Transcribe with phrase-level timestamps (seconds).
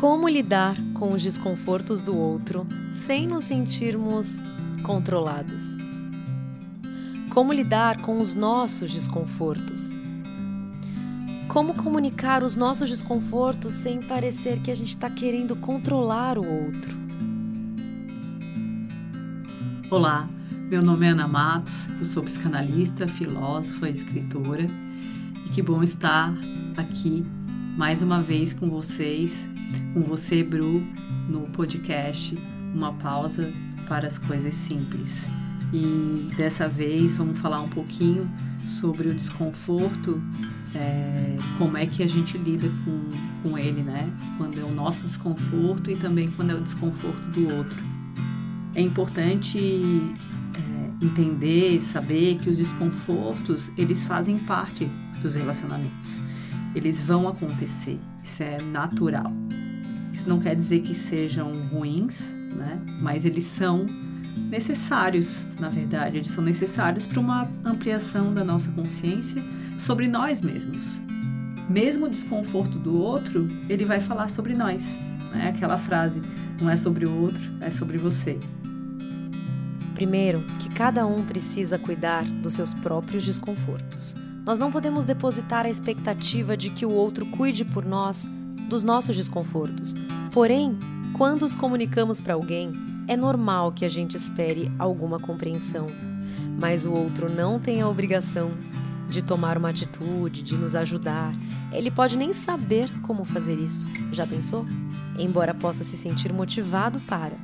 [0.00, 4.40] Como lidar com os desconfortos do outro sem nos sentirmos
[4.82, 5.76] controlados?
[7.28, 9.94] Como lidar com os nossos desconfortos?
[11.48, 16.96] Como comunicar os nossos desconfortos sem parecer que a gente está querendo controlar o outro?
[19.90, 20.26] Olá,
[20.70, 24.66] meu nome é Ana Matos, eu sou psicanalista, filósofa escritora.
[25.44, 26.32] E que bom estar
[26.78, 27.22] aqui
[27.76, 29.46] mais uma vez com vocês,
[29.94, 30.82] com você, Bru,
[31.28, 32.34] no podcast
[32.74, 33.52] Uma Pausa
[33.88, 35.26] para as Coisas Simples.
[35.72, 38.28] E dessa vez vamos falar um pouquinho
[38.66, 40.20] sobre o desconforto,
[40.74, 44.10] é, como é que a gente lida com, com ele, né?
[44.36, 47.82] Quando é o nosso desconforto e também quando é o desconforto do outro.
[48.74, 54.88] É importante é, entender, saber que os desconfortos eles fazem parte
[55.22, 56.20] dos relacionamentos.
[56.74, 59.32] Eles vão acontecer, isso é natural.
[60.12, 62.80] Isso não quer dizer que sejam ruins, né?
[63.00, 63.86] Mas eles são
[64.36, 69.42] necessários, na verdade, eles são necessários para uma ampliação da nossa consciência
[69.78, 71.00] sobre nós mesmos.
[71.68, 74.98] Mesmo o desconforto do outro, ele vai falar sobre nós.
[75.32, 75.48] Né?
[75.48, 76.20] Aquela frase,
[76.60, 78.38] não é sobre o outro, é sobre você.
[79.94, 84.14] Primeiro, que cada um precisa cuidar dos seus próprios desconfortos.
[84.44, 88.26] Nós não podemos depositar a expectativa de que o outro cuide por nós
[88.68, 89.94] dos nossos desconfortos.
[90.32, 90.78] Porém,
[91.12, 92.72] quando os comunicamos para alguém,
[93.06, 95.86] é normal que a gente espere alguma compreensão,
[96.58, 98.52] mas o outro não tem a obrigação
[99.08, 101.34] de tomar uma atitude, de nos ajudar.
[101.72, 103.86] Ele pode nem saber como fazer isso.
[104.12, 104.64] Já pensou?
[105.18, 107.36] Embora possa se sentir motivado para.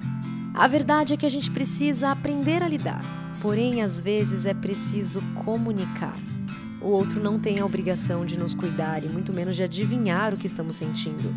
[0.55, 3.03] A verdade é que a gente precisa aprender a lidar,
[3.43, 6.17] porém, às vezes é preciso comunicar.
[6.87, 10.37] O outro não tem a obrigação de nos cuidar e muito menos de adivinhar o
[10.37, 11.35] que estamos sentindo.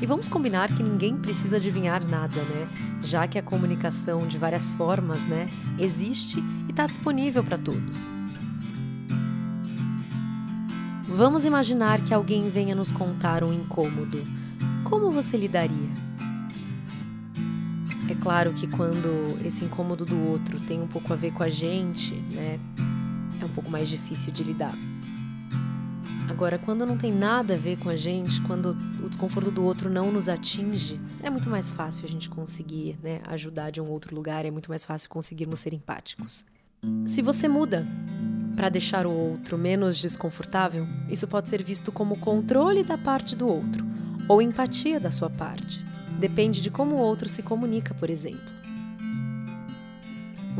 [0.00, 2.68] E vamos combinar que ninguém precisa adivinhar nada, né?
[3.02, 5.48] Já que a comunicação de várias formas, né,
[5.80, 6.38] existe
[6.68, 8.08] e está disponível para todos.
[11.08, 14.24] Vamos imaginar que alguém venha nos contar um incômodo.
[14.84, 15.90] Como você lidaria?
[18.08, 21.50] É claro que quando esse incômodo do outro tem um pouco a ver com a
[21.50, 22.60] gente, né,
[23.40, 24.74] é um pouco mais difícil de lidar.
[26.28, 29.90] Agora, quando não tem nada a ver com a gente, quando o desconforto do outro
[29.90, 34.14] não nos atinge, é muito mais fácil a gente conseguir né, ajudar de um outro
[34.14, 36.44] lugar, é muito mais fácil conseguirmos ser empáticos.
[37.06, 37.86] Se você muda
[38.56, 43.46] para deixar o outro menos desconfortável, isso pode ser visto como controle da parte do
[43.46, 43.84] outro
[44.28, 45.84] ou empatia da sua parte.
[46.18, 48.63] Depende de como o outro se comunica, por exemplo.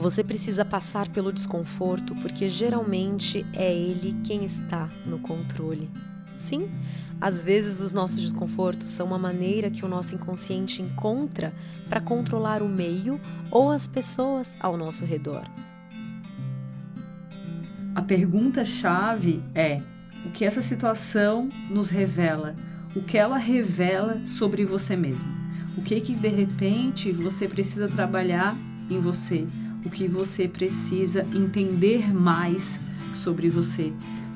[0.04, 5.90] Você precisa passar pelo desconforto porque geralmente é ele quem está no controle.
[6.36, 6.70] Sim,
[7.18, 11.54] às vezes os nossos desconfortos são uma maneira que o nosso inconsciente encontra
[11.88, 13.18] para controlar o meio
[13.50, 15.50] ou as pessoas ao nosso redor.
[17.94, 19.78] A pergunta-chave é:
[20.26, 22.54] o que essa situação nos revela?
[22.94, 25.32] O que ela revela sobre você mesmo?
[25.78, 28.54] O que que de repente você precisa trabalhar
[28.90, 29.46] em você?
[29.84, 32.80] O que você precisa entender mais
[33.14, 33.92] sobre você.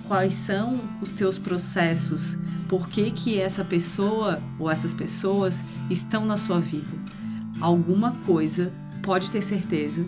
[0.07, 2.37] Quais são os teus processos?
[2.69, 6.89] Por que, que essa pessoa ou essas pessoas estão na sua vida?
[7.61, 8.73] Alguma coisa,
[9.03, 10.05] pode ter certeza,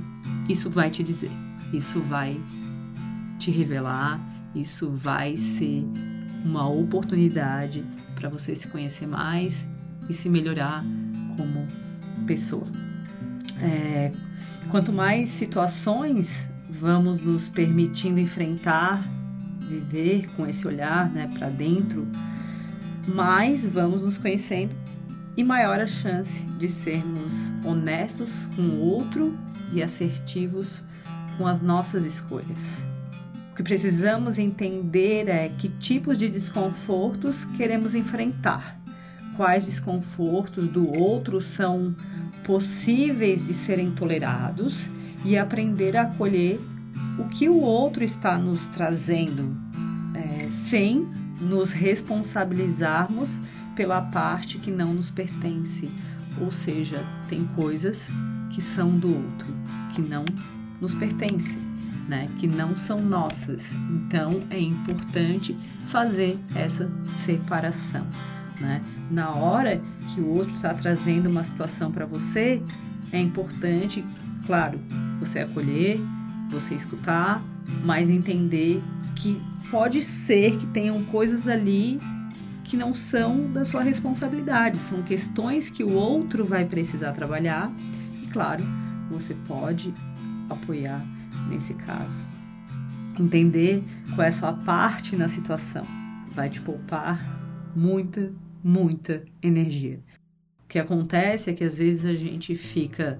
[0.48, 1.30] isso vai te dizer.
[1.72, 2.40] Isso vai
[3.38, 4.20] te revelar,
[4.54, 5.84] isso vai ser
[6.44, 7.84] uma oportunidade
[8.14, 9.68] para você se conhecer mais
[10.08, 10.84] e se melhorar
[11.36, 11.66] como
[12.26, 12.64] pessoa.
[13.60, 14.12] É,
[14.70, 19.02] Quanto mais situações vamos nos permitindo enfrentar,
[19.58, 22.06] viver com esse olhar né, para dentro,
[23.08, 24.72] mais vamos nos conhecendo
[25.36, 29.36] e maior a chance de sermos honestos com o outro
[29.72, 30.84] e assertivos
[31.36, 32.86] com as nossas escolhas.
[33.50, 38.79] O que precisamos entender é que tipos de desconfortos queremos enfrentar,
[39.40, 41.96] quais desconfortos do outro são
[42.44, 44.90] possíveis de serem tolerados
[45.24, 46.60] e aprender a acolher
[47.18, 49.56] o que o outro está nos trazendo,
[50.14, 51.08] é, sem
[51.40, 53.40] nos responsabilizarmos
[53.74, 55.90] pela parte que não nos pertence.
[56.38, 58.10] Ou seja, tem coisas
[58.50, 59.48] que são do outro,
[59.94, 60.26] que não
[60.82, 61.56] nos pertencem,
[62.06, 62.28] né?
[62.38, 63.72] que não são nossas.
[63.72, 66.90] Então é importante fazer essa
[67.24, 68.06] separação.
[68.60, 68.82] Né?
[69.10, 69.80] Na hora
[70.12, 72.62] que o outro está trazendo uma situação para você,
[73.10, 74.04] é importante,
[74.46, 74.78] claro,
[75.18, 75.98] você acolher,
[76.50, 77.42] você escutar,
[77.84, 78.82] mas entender
[79.16, 79.40] que
[79.70, 81.98] pode ser que tenham coisas ali
[82.64, 87.72] que não são da sua responsabilidade, são questões que o outro vai precisar trabalhar
[88.22, 88.62] e, claro,
[89.10, 89.92] você pode
[90.48, 91.04] apoiar
[91.48, 92.26] nesse caso.
[93.18, 93.82] Entender
[94.14, 95.84] qual é a sua parte na situação
[96.32, 97.20] vai te poupar
[97.74, 100.00] muita, muita energia.
[100.64, 103.18] O que acontece é que às vezes a gente fica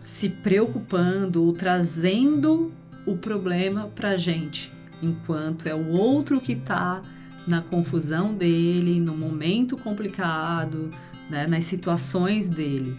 [0.00, 2.72] se preocupando ou trazendo
[3.06, 4.72] o problema para gente,
[5.02, 7.02] enquanto é o outro que está
[7.46, 10.90] na confusão dele, no momento complicado,
[11.28, 12.96] né, nas situações dele.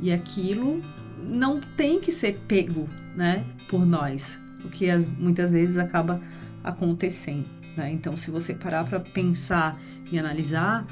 [0.00, 0.80] E aquilo
[1.22, 6.20] não tem que ser pego né, por nós, o que as, muitas vezes acaba
[6.62, 7.61] acontecendo.
[7.76, 7.90] Né?
[7.92, 9.76] Então, se você parar para pensar
[10.10, 10.86] e analisar,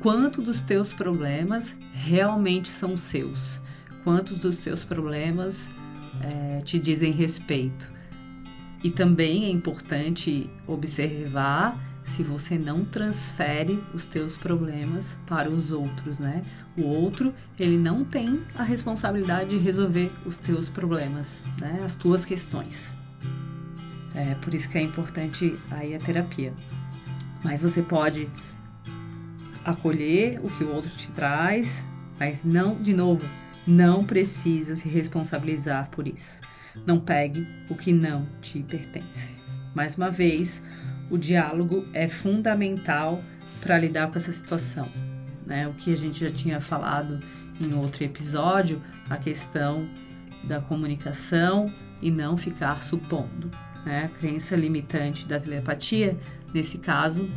[0.00, 3.60] quanto dos teus problemas realmente são seus?
[4.02, 5.68] Quantos dos teus problemas
[6.20, 7.90] é, te dizem respeito?
[8.82, 16.18] E também é importante observar se você não transfere os teus problemas para os outros,
[16.18, 16.42] né?
[16.76, 21.80] O outro, ele não tem a responsabilidade de resolver os teus problemas, né?
[21.84, 22.94] As tuas questões.
[24.14, 26.52] É por isso que é importante aí a terapia.
[27.42, 28.28] Mas você pode
[29.64, 31.84] acolher o que o outro te traz,
[32.18, 33.26] mas não, de novo,
[33.66, 36.40] não precisa se responsabilizar por isso.
[36.86, 39.38] Não pegue o que não te pertence.
[39.74, 40.62] Mais uma vez,
[41.10, 43.22] o diálogo é fundamental
[43.60, 44.86] para lidar com essa situação.
[45.46, 45.66] Né?
[45.66, 47.20] O que a gente já tinha falado
[47.60, 49.88] em outro episódio, a questão
[50.44, 51.66] da comunicação
[52.02, 53.50] e não ficar supondo.
[53.84, 54.10] Né?
[54.18, 56.16] Crença limitante da telepatia,
[56.52, 57.28] nesse caso,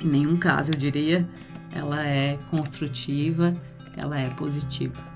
[0.00, 1.26] em nenhum caso eu diria,
[1.72, 3.52] ela é construtiva,
[3.96, 5.14] ela é positiva.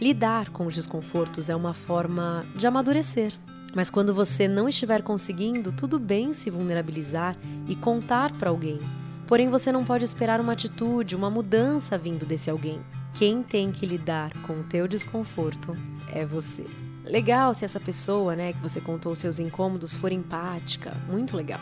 [0.00, 3.32] Lidar com os desconfortos é uma forma de amadurecer.
[3.74, 7.36] Mas quando você não estiver conseguindo, tudo bem se vulnerabilizar
[7.66, 8.78] e contar para alguém.
[9.26, 12.80] Porém, você não pode esperar uma atitude, uma mudança vindo desse alguém.
[13.14, 15.74] Quem tem que lidar com o teu desconforto
[16.12, 16.64] é você.
[17.06, 21.60] Legal se essa pessoa, né, que você contou seus incômodos for empática, muito legal.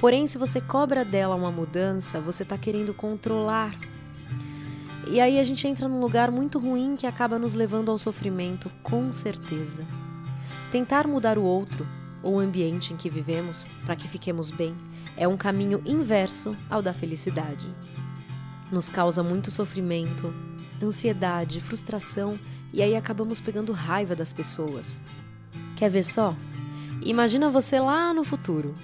[0.00, 3.72] Porém, se você cobra dela uma mudança, você está querendo controlar.
[5.08, 8.68] E aí a gente entra num lugar muito ruim que acaba nos levando ao sofrimento,
[8.82, 9.86] com certeza.
[10.72, 11.86] Tentar mudar o outro
[12.20, 14.74] ou o ambiente em que vivemos para que fiquemos bem
[15.16, 17.68] é um caminho inverso ao da felicidade.
[18.72, 20.34] Nos causa muito sofrimento,
[20.82, 22.36] ansiedade, frustração
[22.72, 25.00] e aí acabamos pegando raiva das pessoas.
[25.76, 26.36] Quer ver só?
[27.04, 28.74] Imagina você lá no futuro.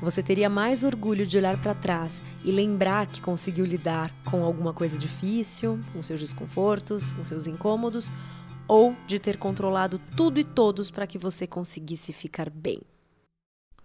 [0.00, 4.72] Você teria mais orgulho de olhar para trás e lembrar que conseguiu lidar com alguma
[4.72, 8.12] coisa difícil, com seus desconfortos, com seus incômodos,
[8.68, 12.80] ou de ter controlado tudo e todos para que você conseguisse ficar bem.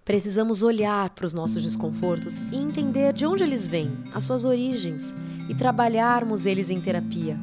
[0.05, 5.15] Precisamos olhar para os nossos desconfortos e entender de onde eles vêm, as suas origens,
[5.49, 7.39] e trabalharmos eles em terapia.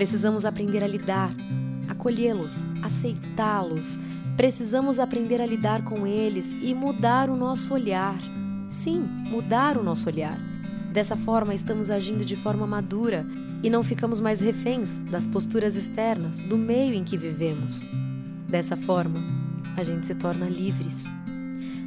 [0.00, 1.30] Precisamos aprender a lidar,
[1.86, 3.98] acolhê-los, aceitá-los.
[4.34, 8.18] Precisamos aprender a lidar com eles e mudar o nosso olhar.
[8.66, 10.38] Sim, mudar o nosso olhar.
[10.90, 13.26] Dessa forma, estamos agindo de forma madura
[13.62, 17.86] e não ficamos mais reféns das posturas externas do meio em que vivemos.
[18.48, 19.18] Dessa forma,
[19.76, 21.12] a gente se torna livres.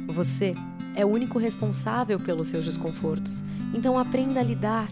[0.06, 0.54] Você
[0.94, 3.42] é o único responsável pelos seus desconfortos,
[3.74, 4.88] então aprenda a lidar.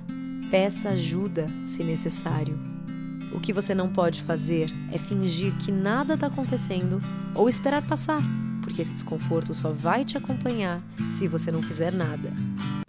[0.51, 2.72] Peça ajuda se necessário.
[3.35, 7.01] O que você não pode fazer é fingir que nada está acontecendo
[7.35, 8.21] ou esperar passar,
[8.63, 12.33] porque esse desconforto só vai te acompanhar se você não fizer nada.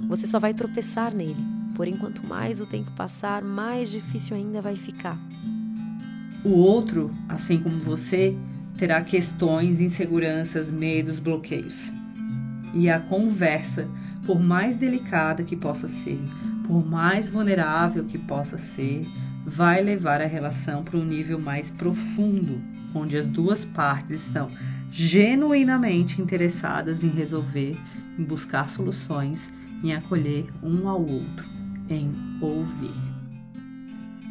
[0.07, 4.75] Você só vai tropeçar nele Porém, quanto mais o tempo passar, mais difícil ainda vai
[4.75, 5.17] ficar.
[6.43, 8.35] O outro, assim como você,
[8.77, 11.91] terá questões, inseguranças, medos, bloqueios.
[12.73, 13.88] E a conversa,
[14.25, 16.19] por mais delicada que possa ser,
[16.67, 19.03] por mais vulnerável que possa ser,
[19.45, 22.62] vai levar a relação para um nível mais profundo,
[22.93, 24.47] onde as duas partes estão
[24.89, 27.75] genuinamente interessadas em resolver,
[28.17, 29.51] em buscar soluções,
[29.83, 31.45] em acolher um ao outro
[31.89, 32.93] em ouvir.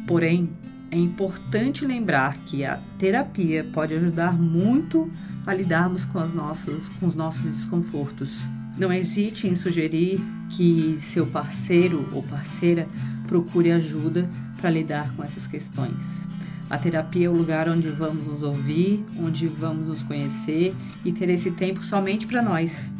[0.07, 0.49] Porém,
[0.91, 5.11] é importante lembrar que a terapia pode ajudar muito
[5.45, 8.37] a lidarmos com, nossos, com os nossos desconfortos.
[8.77, 12.87] Não hesite em sugerir que seu parceiro ou parceira
[13.27, 14.29] procure ajuda
[14.59, 16.27] para lidar com essas questões.
[16.69, 21.29] A terapia é o lugar onde vamos nos ouvir, onde vamos nos conhecer e ter
[21.29, 22.91] esse tempo somente para nós.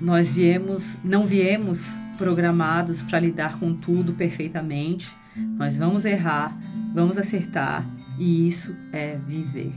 [0.00, 1.86] Nós viemos, não viemos
[2.18, 5.14] programados para lidar com tudo perfeitamente.
[5.36, 6.58] Nós vamos errar,
[6.92, 7.88] vamos acertar
[8.18, 9.72] e isso é viver.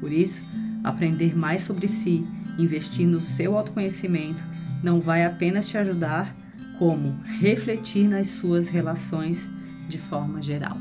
[0.00, 0.44] Por isso,
[0.84, 2.26] Aprender mais sobre si,
[2.58, 4.44] investir no seu autoconhecimento,
[4.82, 6.36] não vai apenas te ajudar,
[6.78, 9.48] como refletir nas suas relações
[9.88, 10.76] de forma geral.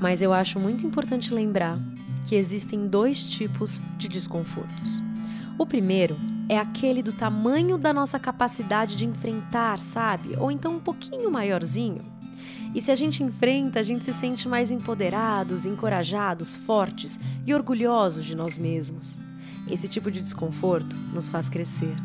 [0.00, 1.78] Mas eu acho muito importante lembrar
[2.26, 5.02] que existem dois tipos de desconfortos.
[5.58, 6.16] O primeiro
[6.48, 10.36] é aquele do tamanho da nossa capacidade de enfrentar, sabe?
[10.38, 12.04] Ou então um pouquinho maiorzinho.
[12.74, 18.26] E se a gente enfrenta, a gente se sente mais empoderados, encorajados, fortes e orgulhosos
[18.26, 19.18] de nós mesmos.
[19.70, 21.96] Esse tipo de desconforto nos faz crescer.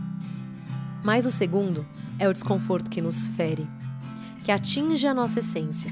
[1.03, 1.85] Mas o segundo
[2.17, 3.67] é o desconforto que nos fere,
[4.43, 5.91] que atinge a nossa essência.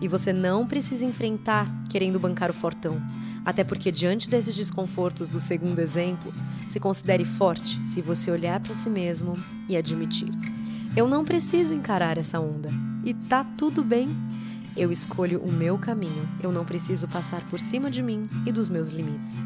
[0.00, 3.00] E você não precisa enfrentar querendo bancar o fortão,
[3.44, 6.32] até porque, diante desses desconfortos do segundo exemplo,
[6.68, 9.36] se considere forte se você olhar para si mesmo
[9.68, 10.30] e admitir:
[10.96, 12.70] eu não preciso encarar essa onda
[13.04, 14.08] e tá tudo bem.
[14.76, 18.68] Eu escolho o meu caminho, eu não preciso passar por cima de mim e dos
[18.68, 19.44] meus limites.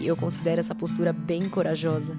[0.00, 2.16] E eu considero essa postura bem corajosa.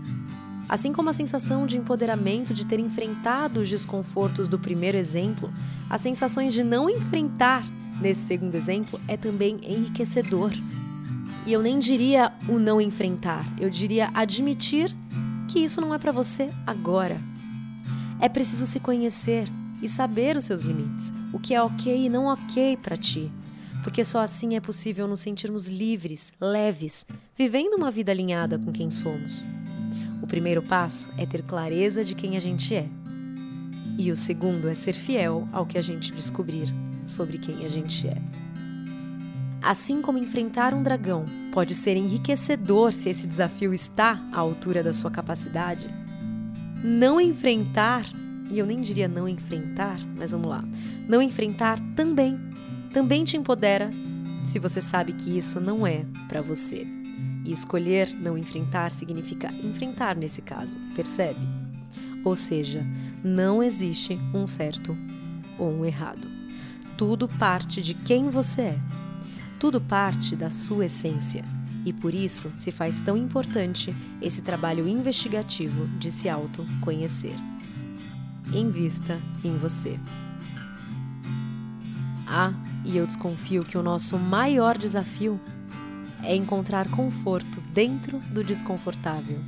[0.67, 5.53] Assim como a sensação de empoderamento de ter enfrentado os desconfortos do primeiro exemplo,
[5.89, 7.63] as sensações de não enfrentar
[8.01, 10.51] nesse segundo exemplo é também enriquecedor.
[11.45, 14.93] E eu nem diria o não enfrentar, eu diria admitir
[15.47, 17.21] que isso não é para você agora.
[18.19, 19.47] É preciso se conhecer
[19.81, 23.31] e saber os seus limites, o que é ok e não ok para ti,
[23.83, 27.05] porque só assim é possível nos sentirmos livres, leves,
[27.37, 29.47] vivendo uma vida alinhada com quem somos.
[30.35, 32.89] Primeiro passo é ter clareza de quem a gente é.
[33.97, 36.67] E o segundo é ser fiel ao que a gente descobrir
[37.05, 38.17] sobre quem a gente é.
[39.61, 41.23] Assim como enfrentar um dragão
[41.53, 45.87] pode ser enriquecedor se esse desafio está à altura da sua capacidade,
[46.83, 48.05] não enfrentar,
[48.51, 50.65] e eu nem diria não enfrentar, mas vamos lá,
[51.07, 52.37] não enfrentar também,
[52.91, 53.89] também te empodera
[54.43, 56.85] se você sabe que isso não é para você.
[57.45, 61.39] E escolher não enfrentar significa enfrentar nesse caso, percebe?
[62.23, 62.85] Ou seja,
[63.23, 64.97] não existe um certo
[65.59, 66.27] ou um errado.
[66.97, 68.79] Tudo parte de quem você é
[69.59, 71.43] tudo parte da sua essência
[71.85, 77.35] e por isso se faz tão importante esse trabalho investigativo de se autoconhecer.
[78.53, 79.99] Invista em você.
[82.27, 85.39] Ah, e eu desconfio que o nosso maior desafio
[86.25, 89.39] é encontrar conforto dentro do desconfortável.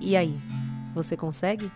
[0.00, 0.36] E aí,
[0.94, 1.70] você consegue?